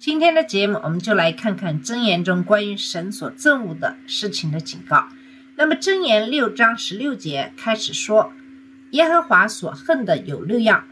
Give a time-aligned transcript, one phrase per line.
[0.00, 5.08] 今天的节目，我们就来看看箴言中关于神所憎恶的事情的警告。
[5.56, 8.32] 那么，箴言六章十六节开始说
[8.92, 10.84] ：“耶和华所恨的有六样，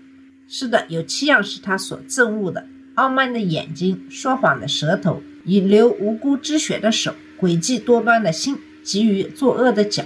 [0.48, 2.66] 是的，有七样是他所憎恶的：
[2.96, 10.02] 傲慢的眼睛、说谎的舌头、以流无辜之血的手、诡计多端的心、急于作恶的脚、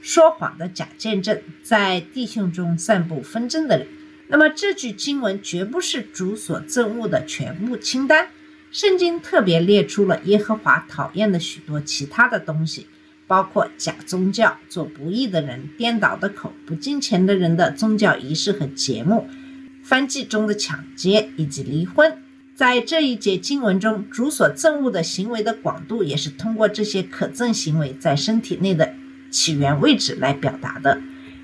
[0.00, 3.88] 说谎的假见证，在弟兄中散布纷争的人。”
[4.28, 8.28] 那么这句经文绝不是主所憎恶的全部清单，
[8.74, 12.88] 圣经特别列出了耶和华讨厌的许多其他的东西，
[13.28, 19.28] 包括假宗教、做不义的人、颠倒的口、不敬虔的人的宗教仪式和节目、
[19.84, 22.18] 翻记中的抢劫以及离婚。
[22.56, 28.92] 在这一节经文中，主所憎恶的行为的广度，也是通过这些可憎行为在身体内的
[29.30, 31.00] 起源位置来表达的。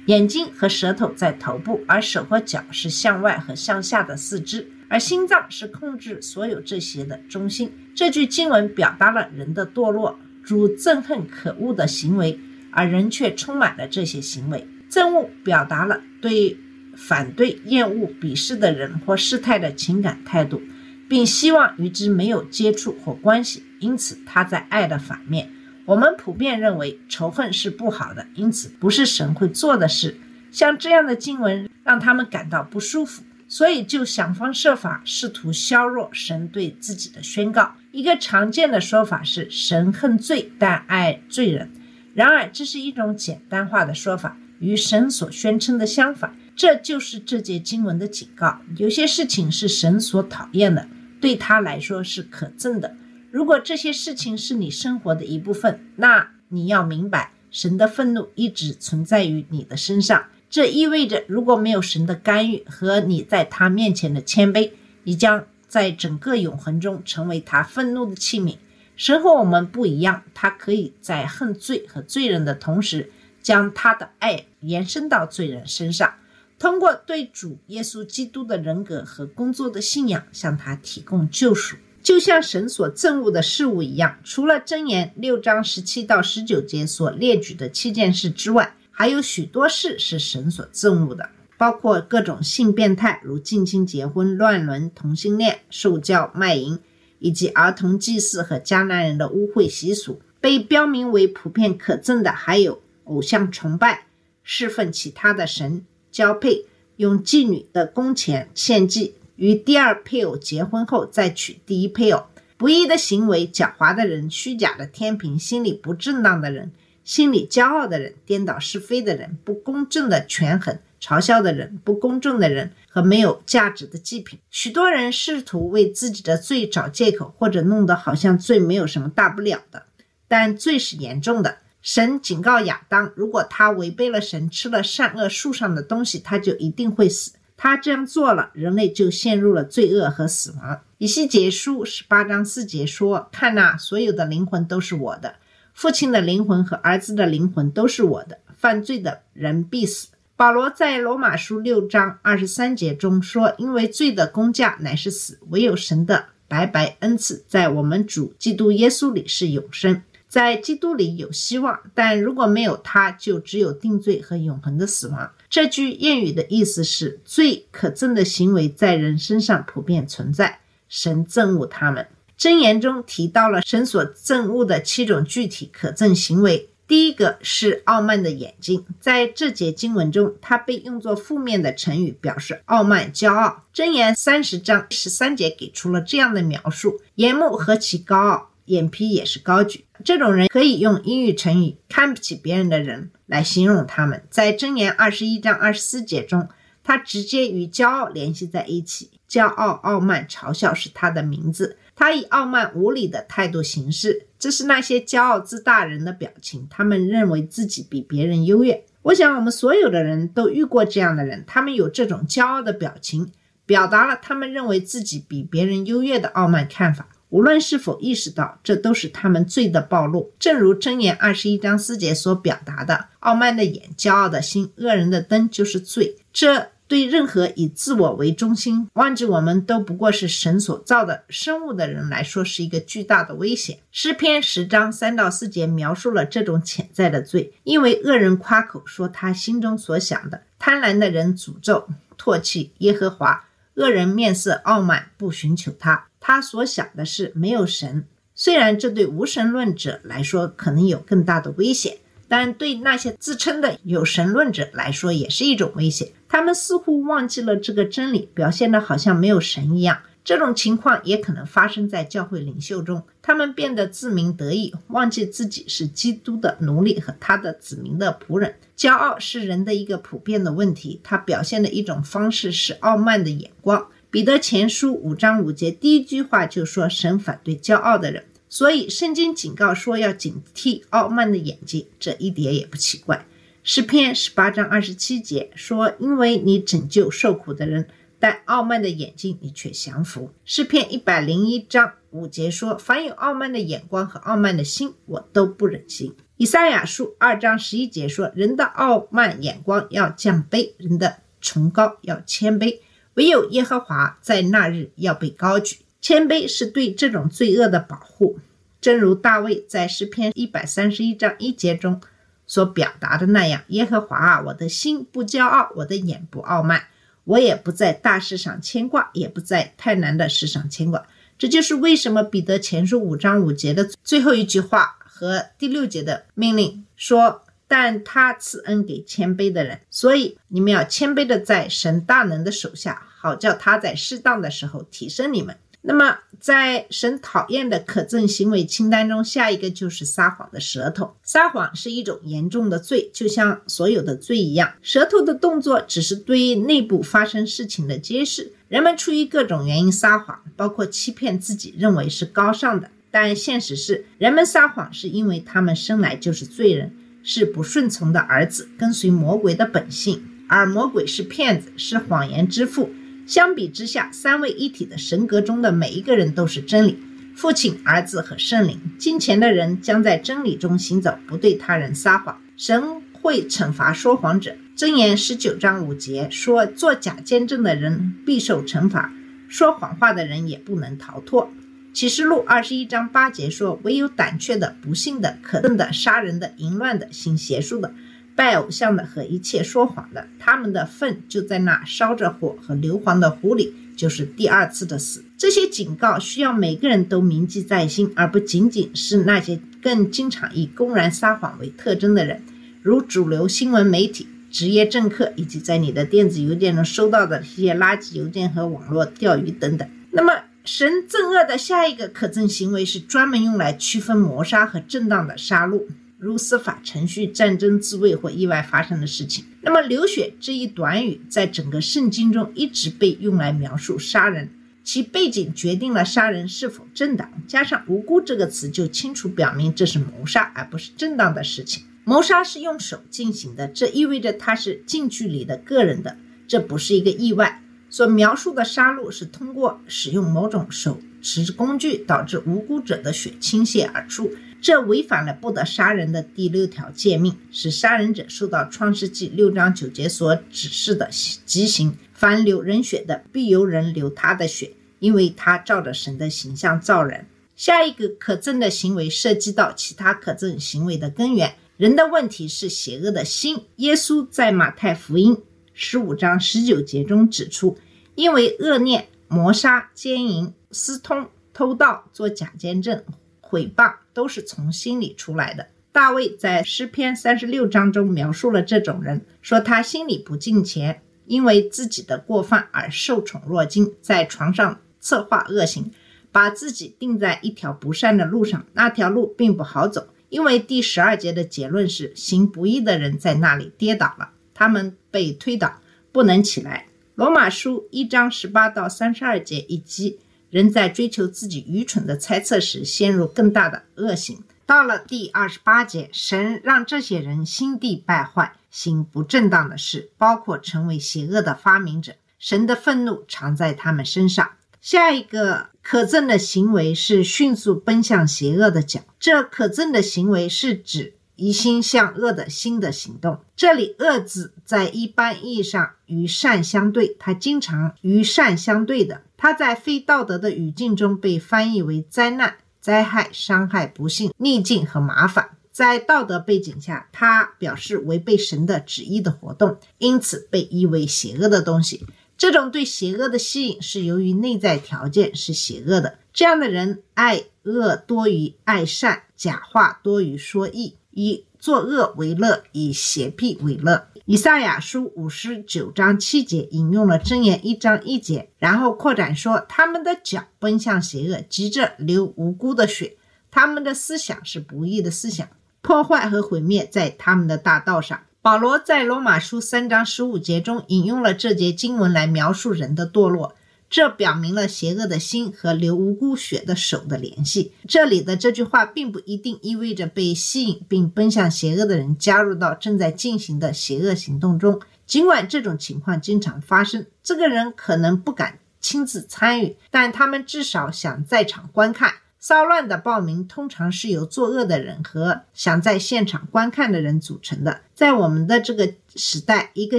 [0.06, 7.70] 眼睛和舌头在头部，而手和脚是向外和向下的四肢，而心脏是控制所有这些的中心。
[7.94, 12.40] 这句经文表达了人的堕落，主憎恨可恶的行为，
[12.72, 14.66] 而人却充满了这些行为。
[14.90, 16.56] 憎恶表达了对
[16.96, 20.60] 反对、厌恶、鄙视的人或事态的情感态度，
[21.08, 23.62] 并希望与之没有接触或关系。
[23.78, 25.50] 因此，它在爱的反面。
[25.84, 30.18] 我们普遍认为仇恨是不好的，因此不是神会做的事。
[30.50, 37.74] 像这样的经文让他们感到不舒服，所以就想方设法试图削弱神对自己的宣告。
[37.90, 41.68] 一个常见的说法是神恨罪，但爱罪人。
[42.14, 46.36] 然而，这是一种简单化的说法，与神所宣称的相反。
[46.54, 50.86] 这就是这节经文的警告：有些事情是神所讨厌的，
[51.20, 52.94] 对他来说是可憎的。
[53.32, 60.26] 如果这些事情是你生活的一部分，那你要明白，神的愤怒一直存在于你的身上。
[60.50, 64.72] 这意味着，如果没有神的干预和你在他面前的谦卑，
[65.04, 68.56] 你将在整个永恒中成为他愤怒的器皿。
[68.96, 76.14] 神和我们不一样，他可以在恨罪和罪人的同时，将他的爱延伸到罪人身上，
[76.58, 81.76] 通过对主耶稣基督的人格和工作的信仰，向他提供救赎。
[82.02, 96.78] 就像神所憎恶的事物一样，除了箴言六章十七到十九节所列举的七件事之外，还有许多事是神所憎恶的，包括各种性变态，如近亲结婚、乱伦、同性恋、受教、卖淫，
[97.18, 100.20] 以及儿童祭祀和迦南人的污秽习俗。
[100.38, 104.04] 被标明为普遍可憎的，还有偶像崇拜、
[104.42, 109.14] 侍奉其他的神、交配、用妓女的工钱献祭。
[109.36, 112.26] 与第二配偶结婚后再娶第一配偶，
[112.58, 116.72] 不义的行为，狡猾的人，虚假的天平，心理不正当的人，
[117.10, 124.38] 心里骄傲的人，颠倒是非的人，不公正的权衡，嘲笑的人，不公正的人和没有价值的祭品。
[124.48, 129.86] 许多人试图为自己的罪找借口，或者弄得好像罪没有什么大不了的，
[130.28, 131.58] 但罪是严重的。
[131.82, 137.32] 神警告亚当，如果他违背了神，吃了善恶树上的东西，他就一定会死。
[137.56, 140.80] 他这样做了，人类就陷入了罪恶和死亡。
[140.98, 145.34] 以西结书十八章四节说：“看呐，所有的灵魂都是我的，
[145.80, 148.36] 父亲的灵魂和儿子的灵魂都是我的。
[148.54, 160.02] 犯罪的人必死。”保罗在罗马书六章二十三节中说：“因为罪的工价乃是死，唯有神的白白恩赐，在我们主基督耶稣里是永生。
[160.28, 170.60] 在基督里有希望，但如果没有他，就只有定罪和永恒的死亡。”这句谚语的意思是：罪可憎的行为在人身上普遍存在，
[170.90, 172.06] 神憎恶他们。
[172.40, 176.70] 箴言中提到了神所憎恶的七种具体可憎行为。
[176.88, 183.66] 第一个是傲慢的眼睛，在这节经文中，它被用作负面的成语，表示傲慢、骄傲。
[183.74, 189.84] 箴言三十章十三节给出了这样的描述：眼目何其高傲，眼皮也是高举。
[190.02, 194.24] 这种人可以用英语成语“看不起别人的人”来形容他们。
[194.30, 196.48] 在箴言二十一章二十四节中，
[196.82, 199.10] 他直接与骄傲联系在一起。
[199.28, 201.76] 骄傲、傲慢、嘲笑是他的名字。
[202.00, 206.66] 他以傲慢无礼的态度行事，这是那些骄傲自大人的表情。
[206.70, 208.82] 他们认为自己比别人优越。
[209.02, 213.30] 我想，我们所有的人都遇过这样的人，他们有这种骄傲的表情，
[213.66, 217.06] 表达了他们认为自己比别人优越的傲慢看法。
[217.28, 220.32] 无论是否意识到，这都是他们罪的暴露。
[220.38, 233.78] 正如箴言二十一章四节所表达的：“傲慢的眼，骄傲的心，恶人的灯就是罪。”这对任何以自我为中心、忘记我们都不过是神所造的生物的人来说，是一个巨大的危险。
[233.92, 241.86] 诗篇十章三到四节描述了这种潜在的罪，因为恶人夸口说他心中所想的，贪婪的人诅咒、
[242.18, 243.44] 唾弃耶和华，
[243.74, 246.08] 恶人面色傲慢，不寻求他。
[246.18, 248.04] 他所想的是没有神。
[248.34, 251.98] 虽然这对无神论者来说可能有更大的危险。
[252.30, 256.12] 但对那些自称的有神论者来说，也是一种威胁。
[256.28, 259.98] 他们似乎忘记了这个真理，表现得好像没有神一样。
[260.22, 268.54] 这种情况也可能发生在教会领袖中，他们变得自鸣得意，忘记自己是基督的奴隶和他的子民的仆人。
[268.76, 273.88] 骄傲是人的一个普遍的问题，它表现的一种方式是傲慢的眼光。
[274.08, 283.24] 彼得前书五章五节第一句话就说：“神反对骄傲的人。”所以，圣经警告说要警惕傲慢的眼睛，这一点也不奇怪。
[283.62, 287.86] 诗篇十八章二十七节说：“因为你拯救受苦的人，
[288.18, 302.80] 但傲慢的眼睛你却降服。”诗篇一百零一章五节说：“凡有傲慢的眼光和傲慢的心，我都不忍心。”以赛亚书二章十一节说：“人的傲慢眼光要降卑，人的崇高要谦卑，
[303.14, 308.38] 唯有耶和华在那日要被高举。”谦卑是对这种罪恶的保护，
[308.80, 312.00] 正如大卫在诗篇一百三十一章一节中
[312.46, 316.84] 所表达的那样：“耶和华啊，我的心不骄傲，我的眼不傲慢，
[317.24, 321.06] 我也不在大事上牵挂，也不在太难的事上牵挂。”
[321.38, 335.56] 这就是为什么彼得前书五章五节的最后一句话和第六节的命令说：“但他赐恩给谦卑的人。”所以你们要谦卑的在神大能的手下，好叫他在适当的时候提升你们。
[335.82, 341.16] 那么，在神讨厌的可憎行为清单中，下一个就是撒谎的舌头。
[341.22, 344.74] 撒谎是一种严重的罪，就像所有的罪一样。
[344.82, 348.52] 舌头的动作只是对内部发生事情的揭示。
[348.68, 352.90] 人们出于各种原因撒谎，包括欺骗自己，认为是高尚的。
[353.10, 362.90] 但现实是，人们撒谎是因为他们生来就是罪人，是不顺从的儿子，跟随魔鬼的本性，而魔鬼是骗子，是谎言之父。
[363.30, 366.98] 相比之下，三位一体的神格中的每一个人都是真理，
[367.36, 368.80] 父亲、儿子和圣灵。
[368.98, 372.36] 金钱的人将在真理中行走，不对他人撒谎。
[372.56, 374.56] 神会惩罚说谎者。
[374.76, 379.12] 箴言十九章五节说：“做假见证的人必受惩罚，
[379.46, 381.52] 说谎话的人也不能逃脱。”
[381.94, 387.94] 启示录二十一章八节说：“唯有胆怯的、不幸的、可憎的、杀人的、淫乱的、行邪术的。”
[388.34, 395.24] 拜偶像的和一切说谎的，他们的粪就在那烧着火和硫磺的湖里，就是第二次的死。
[395.36, 402.42] 这些警告需要每个人都铭记在心，而不仅仅是那些更经常以公然撒谎为特征的人，
[402.82, 409.88] 如主流新闻媒体、职业政客，以及在你的电子邮件中收到的一些垃圾邮件和网络钓鱼等等。
[410.12, 410.32] 那么，
[410.64, 415.84] 神憎恶的下一个可憎行为是专门用来区分谋杀和正当的杀戮。
[416.20, 419.44] 如司法程序、战争、自卫或意外发生的事情。
[419.62, 424.50] 那么，流血这一短语在整个圣经中一直被用来描述杀人，
[424.84, 427.28] 其背景决定了杀人是否正当。
[427.46, 431.84] 加上“无辜”这个词，就清楚表明这是谋杀，而不是正当的事情。
[432.04, 436.16] 谋杀是用手进行的，这意味着它是近距离的、个人的，
[436.46, 437.62] 这不是一个意外。
[437.88, 444.30] 所描述的杀戮是通过使用某种手持工具，导致无辜者的血倾泻而出。
[444.60, 451.08] 这违反了不得杀人的第六条诫命，使杀人者受到创世纪六章九节所指示的
[451.46, 451.96] 极刑。
[452.12, 457.26] 凡流人血的，必由人流他的血，因为他照着神的形象造人。
[457.56, 461.54] 下一个可憎的行为涉及到其他可憎行为的根源。
[461.78, 463.64] 人的问题是邪恶的心。
[463.76, 465.38] 耶稣在马太福音
[465.72, 467.78] 十五章十九节中指出，
[468.14, 473.02] 因为恶念、谋杀、奸淫、私通、偷盗、做假见证。
[473.50, 475.66] 毁谤都是从心里出来的。
[475.90, 485.90] 大卫在诗篇三十六章中描述了这种人，说他心里不敬虔，因为自己的过犯而受宠若惊，在床上策划恶行，
[486.30, 488.64] 把自己定在一条不善的路上。
[488.74, 495.80] 那条路并不好走，因为第十二节的结论是行不义的人在那里跌倒了，他们被推倒，
[496.12, 496.86] 不能起来。
[497.16, 500.20] 罗马书一章十八到三十二节以及。
[500.50, 504.42] 人在追求自己愚蠢的猜测时，陷入更大的恶行。
[504.66, 512.12] 到了第二十八节，神让这些人心地败坏，行不正当的事，包括成为邪恶的发明者。
[512.38, 514.50] 神的愤怒常在他们身上。
[514.80, 519.00] 下一个可憎的行为是迅速奔向邪恶的脚。
[519.18, 523.40] 这可憎的行为是指疑心向恶的心的行动。
[523.54, 529.22] 这里“恶”字在一般意义上与善相对，它经常与善相对的。
[529.42, 535.56] 它在非道德的语境中被翻译为灾难、灾害、伤害、不幸、逆境和麻烦。
[535.72, 542.04] 在道德背景下，它表示违背神的旨意的活动，因此被译为邪恶的东西。
[542.36, 546.18] 这种对邪恶的吸引是由于内在条件是邪恶的。
[546.34, 554.06] 这样的人爱恶多于爱善，假话多于说义，以作恶为乐，以邪僻为乐。
[554.24, 563.16] 以赛亚书五十九章七节引用了箴言一章一节，然后扩展说：他们的脚奔向邪恶，急着流无辜的血；
[563.50, 565.46] 他们的思想是不义的思想，
[565.82, 568.18] 破坏和毁灭在他们的大道上。
[568.42, 573.54] 保罗在罗马书三章十五节中引用了这节经文来描述人的堕落，
[573.90, 577.72] 这表明了邪恶的心和流无辜血的手的联系。
[577.88, 592.14] 这里的这句话并不一定意味着被吸引并奔向邪恶的人加入到正在进行的邪恶行动中，尽管这种情况经常发生，这个人可能不敢亲自参与，但他们至少想在场观看。
[592.40, 597.82] 骚乱的报名通常是由作恶的人和想在现场观看的人组成的。
[597.94, 599.98] 在我们的这个时代，一个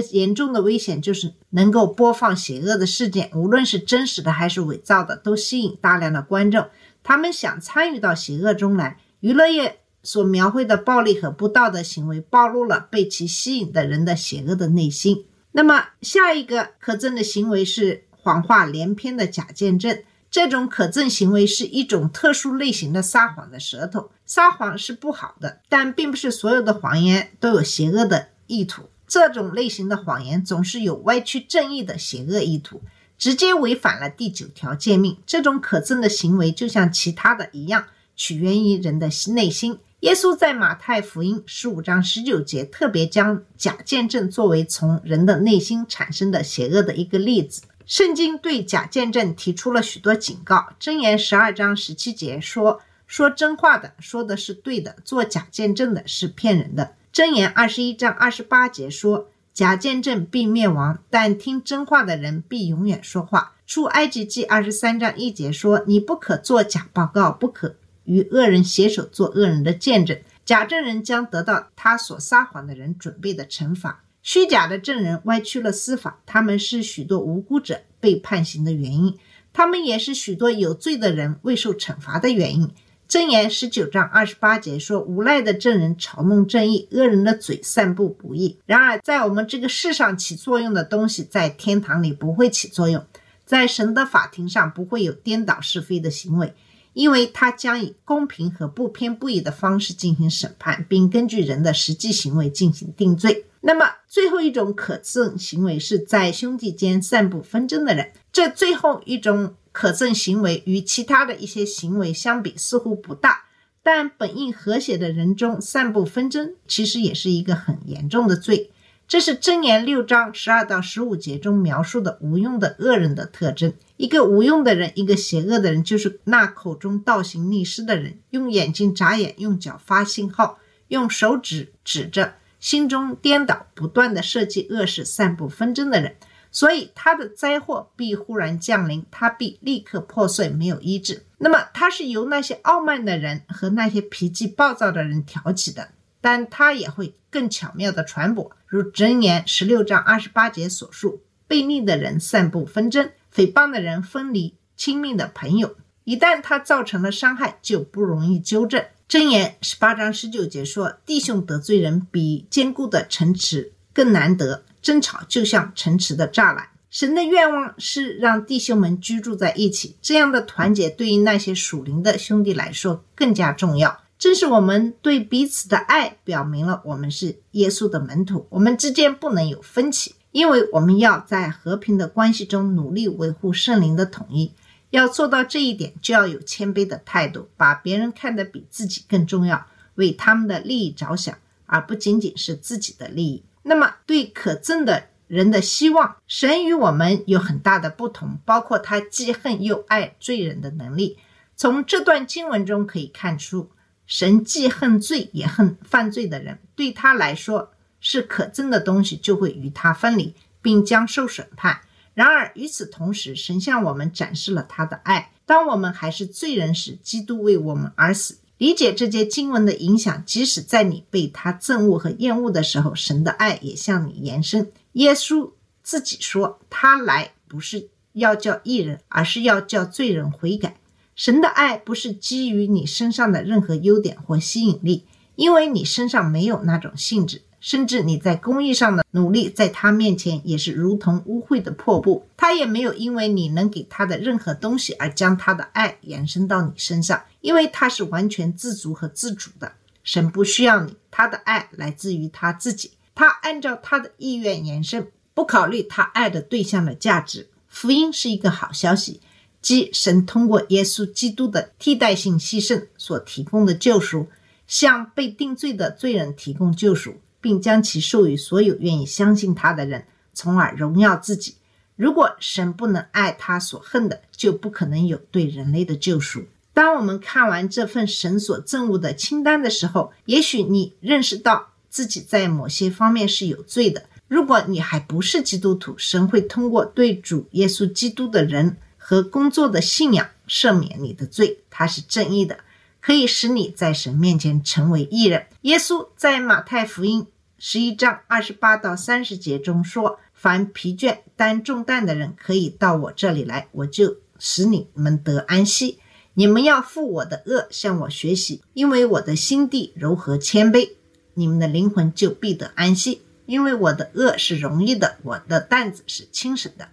[0.00, 6.66] 严重的危险就是能够播放邪恶的事件，无论是真实的还是伪造的，都吸引大量的观众。
[7.04, 8.98] 他们想参与到邪恶中来。
[9.20, 15.26] 娱乐业所描绘的暴力和不道德行为，暴露了被其吸引的人的邪恶的内心。
[15.52, 20.02] 那么，下一个可憎的行为是谎话连篇的假见证。
[20.32, 24.10] 这种可憎行为是一种特殊类型的撒谎的舌头。
[24.24, 28.88] 撒谎是不好的，但并不是所有的谎言都有邪恶的意图。
[29.06, 32.80] 这种类型的谎言总是有歪曲正义的邪恶意图，
[33.18, 35.18] 直接违反了第九条诫命。
[35.26, 37.84] 这种可憎的行为就像其他的一样，
[38.16, 39.78] 起源于人的内心。
[40.00, 47.62] 耶稣在马太福音十五章十九节特别将假见证作为从人的内心产生的邪恶的一个例子。
[47.86, 50.68] 圣经对假见证提出了许多警告。
[50.80, 70.18] 箴言十二章十七节说：“说真话的说的是对的，做假见证的是骗人的。”箴言二十一章二十八节说：“假见证必灭亡，但听真话的人必永远说话。”出埃及记二十三章一节说：“你不可做假报告，不可与恶人携手做恶人的见证。
[70.44, 79.18] 假证人将得到他所撒谎的人准备的惩罚。”虚假的证人歪曲了司法，他们是许多无辜者被判刑的原因，
[79.52, 82.70] 他们也是许多有罪的人未受惩罚的原因。
[83.08, 93.04] 箴言十九章二十八节说：“无赖的证人嘲弄正义，恶人的嘴散布不义。”然而，在我们这个世上起作用的东西，在天堂里不会起作用，
[93.44, 96.54] 在神的法庭上不会有颠倒是非的行为，
[96.92, 103.46] 因为他将以公平和不偏不倚的方式进行审判，并根据人的实际行为进行定罪。
[103.60, 108.10] 那么，最后一种可憎行为是在兄弟间散布纷争的人。
[108.32, 113.44] 这最后一种可憎行为与其他的一些行为相比似乎不大，
[113.84, 118.71] 但本应和谐的人中散布纷争，其实也是一个很严重的罪。
[119.12, 123.74] 这是箴言六章十二到十五节中描述的无用的恶人的特征。
[123.98, 132.36] 一个无用的人，一个邪恶的人，就是那口中倒行逆施的人，用眼睛眨眼，用脚发信号，用手指指着。
[132.58, 136.16] 心中颠倒，不断的设计恶事，散布纷争的人，
[136.50, 141.26] 所以他的灾祸必忽然降临，他必立刻破碎，没有医治。
[141.36, 145.90] 那么，他是由那些傲慢的人和那些脾气暴躁的人挑起的，
[146.22, 155.76] 但他也会更巧妙的传播，如箴言十六章二十八节所述：悖逆的人散布纷争，诽谤的人分离亲密的朋友。
[156.04, 158.82] 一旦他造成了伤害，就不容易纠正。
[159.08, 164.64] 箴言十八章十九节说：“弟兄得罪人，比坚固的城池更难得。
[164.80, 166.70] 争吵就像城池的栅栏。
[166.90, 174.01] 神的愿望是让弟兄们居住在一起，这样的团结对于那些属灵的兄弟来说更加重要。
[174.22, 178.46] 正是我们对彼此的爱，表明了我们是耶稣的门徒。
[178.50, 184.52] 我们之间不能有分歧，因为我们要在和平的关系中努力维护圣灵的统一。”
[184.90, 191.36] 要做到这一点，就要有谦卑的态度，把别人看得比自己更重要，为他们的利益着想，
[191.66, 193.42] 而不仅仅是自己的利益。
[193.64, 201.18] 那么，对可憎的人的希望，神与我们有很大的不同，包括他既恨又爱罪人的能力。
[201.56, 203.70] 从这段经文中可以看出，
[204.14, 211.80] 神既恨罪也恨犯罪的人，对他来说是可憎的东西，就会与他分离，并将受审判。
[212.12, 215.32] 然而与此同时，神向我们展示了他的爱。
[215.46, 218.36] 当我们还是罪人时，基督为我们而死。
[218.58, 224.70] 理解这节经文的影响，即使在你被他憎恶和厌恶的时候，神的爱也向你延伸。
[224.92, 225.52] 耶稣
[225.82, 230.76] 自己说：“他来不是要叫义人，而是要叫罪人悔改。”
[231.14, 235.04] 神的爱不是基于你身上的任何优点或吸引力，
[235.36, 237.42] 因为你身上没有那种性质。
[237.60, 242.26] 甚至你在公益上的努力，在他面前也是如同污秽的破布。
[242.36, 249.74] 他也没有因为你能给他的任何东西而将他的爱延伸到你身上，因为他是完全自足和自主的。
[250.02, 257.46] 神不需要你，他的爱来自于他自己，他按照他的意愿延伸，不考虑他爱的对象的价值。
[257.68, 259.20] 福音是一个好消息，
[259.62, 264.26] 即神通过耶稣基督的替代性牺牲所提供的救赎，
[264.66, 267.14] 向被定罪的罪人提供救赎。
[267.42, 271.56] 并将其授予所有愿意相信他的人，从而荣耀自己。
[271.96, 276.44] 如果神不能爱他所恨的，就不可能有对人类的救赎。
[276.72, 284.04] 当我们看完这份神所憎恶的清单的时候，也许你认识到自己在某些方面是有罪的。
[284.28, 291.58] 如果你还不是基督徒，神会通过对主耶稣基督的人和工作的信仰赦免你的罪。
[291.68, 292.58] 他是正义的。
[293.00, 295.46] 可以使你在神面前成为义人。
[295.62, 297.26] 耶稣在马太福音
[297.58, 305.98] 十一章二十八到三十节中说：“凡疲倦担重担的人，可以到我这里来，我就使你们得安息。
[306.34, 310.92] 你们要负我的恶，向我学习，因为我的心地柔和谦卑，
[311.34, 313.22] 你们的灵魂就必得安息。
[313.46, 316.86] 因为我的恶是容易的，我的担子是轻省的。”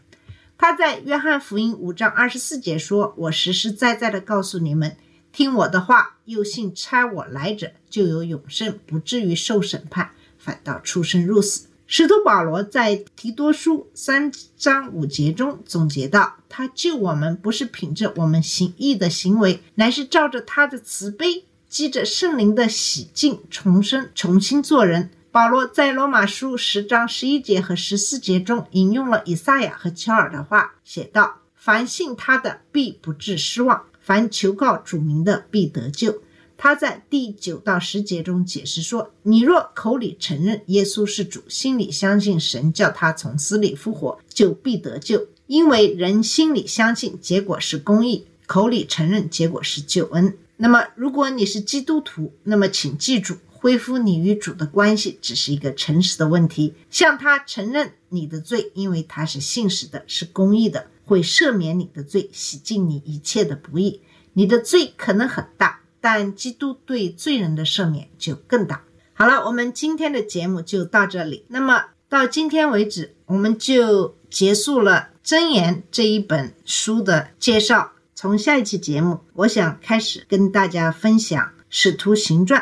[0.62, 4.98] 他在约翰福音五章二十四节说：“我实实在在的告诉你们。”
[5.32, 11.68] 听我的话，又信差我来者，就有永生，不至于受审判，反倒出生入死。
[11.88, 36.24] 使徒保罗在提多书三章五节中总结道：“他救我们，不是凭着我们行义的行为，乃是照着他的慈悲，积着圣灵的洗净，重生，重新做人。”保罗在罗马书十章十一节和十四节中引用了以赛亚和乔尔的话，写道：“凡信他的，必不致失望。”凡求告主名的，必得救。
[36.58, 45.28] 他在第九到十节中解释说：“你若口里承认耶稣是主，心里相信神叫他从死里复活，就必得救。
[45.46, 50.36] 因为人心里相信，结果是公义；口里承认，结果是救恩。
[50.58, 56.74] 那么，如果你是基督徒，那么请记住，恢复你与主的关系只是一个诚实的问题。
[56.90, 64.00] 向他承认你的罪，因为他是信实的，是公义的。”会赦免你的罪，洗净你一切的不义。
[64.34, 68.84] 你的罪可能很大，但基督对罪人的赦免就更大。
[69.14, 71.46] 好了，我们今天的节目就到这里。
[71.48, 77.94] 那么到今天为止，我们就结束了《箴言》这一本书的介绍。
[78.14, 82.62] 从下一期节目，我想开始跟大家分享《使徒行传》